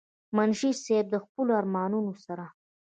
منشي 0.35 0.71
صېب 0.83 1.05
د 1.11 1.15
خپلو 1.23 1.51
ارمانونو 1.59 2.13
سره 2.25 2.45